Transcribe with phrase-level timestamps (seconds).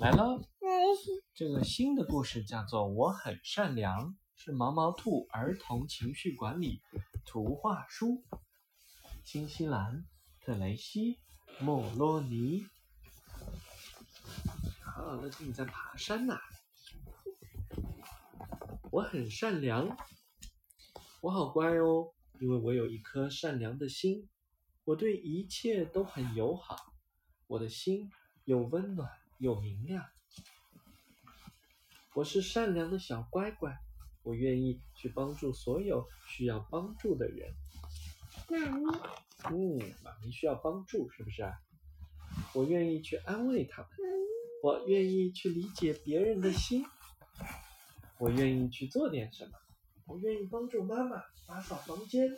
[0.00, 0.40] 来了，
[1.34, 6.80] 这个新的故事叫做《我很善良》，是毛毛兔儿童情绪管理
[7.26, 8.24] 图画书，
[9.22, 10.06] 新西兰
[10.40, 11.18] 特雷西
[11.58, 12.64] 莫洛尼。
[14.82, 16.38] 好，那你在爬山呐？
[18.90, 19.98] 我很善良，
[21.20, 24.30] 我好乖哦，因为我有一颗善良的心，
[24.84, 26.94] 我对一切都很友好，
[27.48, 28.10] 我的心
[28.46, 29.19] 有温暖。
[29.40, 30.04] 又明亮。
[32.14, 33.74] 我是善良的小乖乖，
[34.22, 37.54] 我愿意去帮助所有需要帮助的人。
[38.50, 41.54] 妈咪，嗯，妈咪需要帮助，是不是啊？
[42.52, 43.90] 我愿意去安慰他们，
[44.62, 46.84] 我愿意去理解别人的心，
[48.18, 49.52] 我愿意去做点什么，
[50.06, 52.28] 我愿意帮助妈妈打扫房间，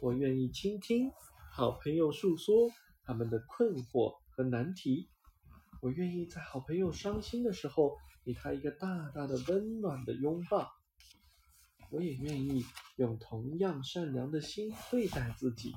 [0.00, 1.10] 我愿意倾听
[1.50, 2.70] 好朋友诉说
[3.02, 5.08] 他们的困惑和难题。
[5.80, 10.72] 我愿意在好朋友伤心的时候给他一个大大的温暖的拥抱。
[11.90, 12.66] 我也愿意
[12.96, 15.72] 用同样善良的心对待自己。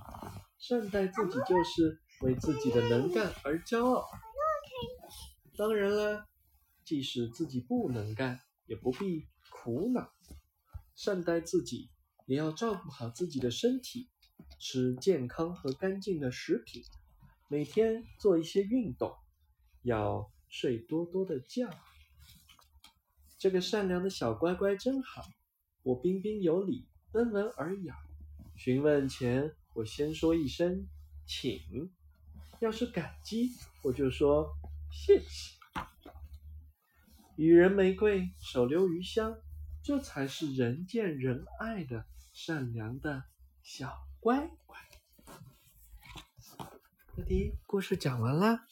[0.57, 4.05] 善待自己就是为自己的能干而骄傲。
[5.55, 6.27] 当然了，
[6.83, 10.11] 即使自己不能干，也不必苦恼。
[10.95, 11.89] 善待自己，
[12.25, 14.09] 也要照顾好自己的身体，
[14.59, 16.83] 吃健康和干净的食品，
[17.47, 19.15] 每天做一些运动。
[19.83, 21.69] 要睡多多的觉。
[23.37, 25.25] 这个善良的小乖乖真好，
[25.83, 27.97] 我彬彬有礼，温文尔雅。
[28.55, 30.87] 询问前，我先说一声
[31.25, 31.89] 请；
[32.59, 33.49] 要是感激，
[33.81, 34.55] 我就说
[34.91, 35.57] 谢谢。
[37.37, 39.35] 予人玫瑰，手留余香，
[39.81, 43.23] 这才是人见人爱的善良的
[43.63, 44.77] 小乖乖。
[47.15, 48.67] 弟弟，故事讲完了。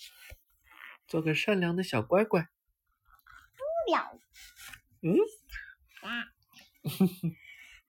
[1.09, 2.47] 做个善良的小乖乖。
[3.57, 4.19] 不了。
[5.01, 5.17] 嗯。
[6.01, 6.31] 啊。